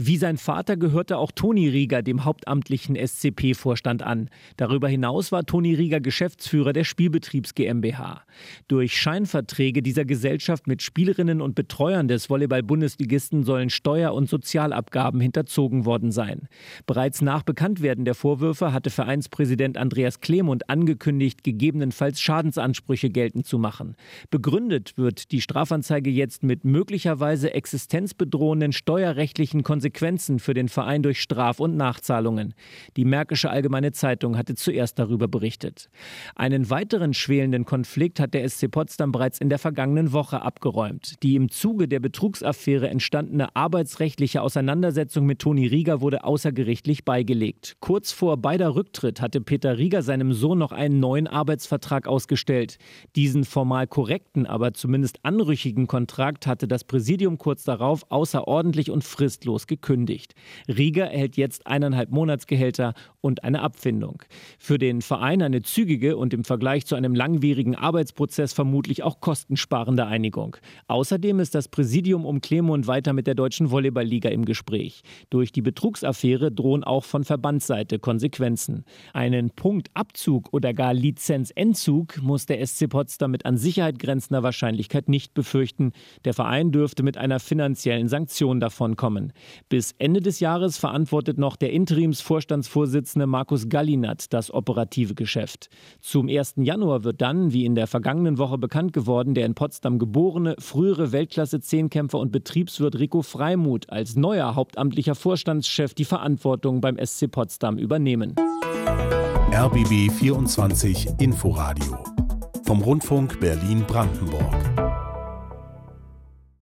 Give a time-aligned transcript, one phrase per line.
[0.00, 4.30] Wie sein Vater gehörte auch Toni Rieger dem hauptamtlichen SCP-Vorstand an.
[4.56, 8.22] Darüber hinaus war Toni Rieger Geschäftsführer der Spielbetriebs GmbH.
[8.68, 15.84] Durch Scheinverträge dieser Gesellschaft mit Spielerinnen und Betreuern des Volleyball-Bundesligisten sollen Steuer- und Sozialabgaben hinterzogen
[15.84, 16.46] worden sein.
[16.86, 23.96] Bereits nach Bekanntwerden der Vorwürfe hatte Vereinspräsident Andreas Klemund angekündigt, gegebenenfalls Schadensansprüche geltend zu machen.
[24.30, 31.20] Begründet wird die Strafanzeige jetzt mit möglicherweise existenzbedrohenden steuerrechtlichen Konsequenzen Konsequenzen für den Verein durch
[31.20, 32.52] Straf- und Nachzahlungen.
[32.96, 35.88] Die Märkische Allgemeine Zeitung hatte zuerst darüber berichtet.
[36.34, 41.14] Einen weiteren schwelenden Konflikt hat der SC Potsdam bereits in der vergangenen Woche abgeräumt.
[41.22, 47.76] Die im Zuge der Betrugsaffäre entstandene arbeitsrechtliche Auseinandersetzung mit Toni Rieger wurde außergerichtlich beigelegt.
[47.80, 52.76] Kurz vor beider Rücktritt hatte Peter Rieger seinem Sohn noch einen neuen Arbeitsvertrag ausgestellt.
[53.16, 59.66] Diesen formal korrekten, aber zumindest anrüchigen Kontrakt hatte das Präsidium kurz darauf außerordentlich und fristlos
[59.66, 60.34] gekündigt gekündigt.
[60.68, 64.22] Rieger erhält jetzt eineinhalb Monatsgehälter und eine Abfindung.
[64.58, 70.06] Für den Verein eine zügige und im Vergleich zu einem langwierigen Arbeitsprozess vermutlich auch kostensparende
[70.06, 70.56] Einigung.
[70.86, 75.02] Außerdem ist das Präsidium um Clemund weiter mit der Deutschen Volleyballliga im Gespräch.
[75.30, 78.84] Durch die Betrugsaffäre drohen auch von Verbandsseite Konsequenzen.
[79.12, 85.34] Einen Punktabzug oder gar Lizenzentzug muss der SC Potsdam mit an Sicherheit grenzender Wahrscheinlichkeit nicht
[85.34, 85.92] befürchten.
[86.24, 89.32] Der Verein dürfte mit einer finanziellen Sanktion davon kommen.
[89.68, 95.68] Bis Ende des Jahres verantwortet noch der Interimsvorstandsvorsitzende Markus Gallinat das operative Geschäft.
[96.00, 96.54] Zum 1.
[96.56, 101.12] Januar wird dann, wie in der vergangenen Woche bekannt geworden, der in Potsdam geborene, frühere
[101.12, 108.36] Weltklasse-Zehnkämpfer und Betriebswirt Rico Freimuth als neuer hauptamtlicher Vorstandschef die Verantwortung beim SC Potsdam übernehmen.
[109.52, 111.98] RBB 24 Inforadio
[112.64, 114.87] vom Rundfunk Berlin-Brandenburg.